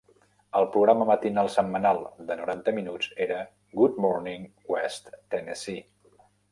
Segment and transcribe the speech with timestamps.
[0.59, 2.01] El programa matinal setmanal
[2.31, 3.39] de noranta minuts era
[3.83, 5.83] "Good Morning West Tennessee".